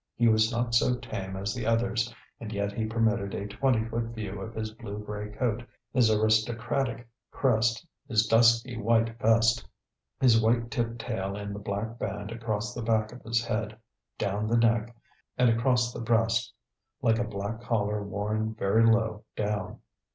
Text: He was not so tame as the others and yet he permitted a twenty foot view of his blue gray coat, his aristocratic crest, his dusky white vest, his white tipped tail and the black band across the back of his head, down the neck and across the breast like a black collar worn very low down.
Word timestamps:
He 0.15 0.27
was 0.27 0.51
not 0.51 0.73
so 0.73 0.95
tame 0.95 1.35
as 1.35 1.53
the 1.53 1.67
others 1.67 2.11
and 2.39 2.51
yet 2.51 2.71
he 2.71 2.87
permitted 2.87 3.35
a 3.35 3.45
twenty 3.45 3.85
foot 3.87 4.05
view 4.15 4.41
of 4.41 4.55
his 4.55 4.71
blue 4.71 4.97
gray 4.97 5.29
coat, 5.29 5.61
his 5.93 6.09
aristocratic 6.09 7.07
crest, 7.29 7.85
his 8.07 8.25
dusky 8.25 8.75
white 8.75 9.19
vest, 9.19 9.63
his 10.19 10.41
white 10.41 10.71
tipped 10.71 10.97
tail 10.97 11.35
and 11.35 11.53
the 11.53 11.59
black 11.59 11.99
band 11.99 12.31
across 12.31 12.73
the 12.73 12.81
back 12.81 13.11
of 13.11 13.21
his 13.21 13.45
head, 13.45 13.77
down 14.17 14.47
the 14.47 14.57
neck 14.57 14.95
and 15.37 15.51
across 15.51 15.93
the 15.93 16.01
breast 16.01 16.51
like 17.03 17.19
a 17.19 17.23
black 17.23 17.61
collar 17.61 18.03
worn 18.03 18.55
very 18.55 18.83
low 18.83 19.23
down. 19.35 19.81